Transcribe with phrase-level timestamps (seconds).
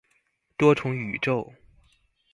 [0.57, 1.53] 多重宇宙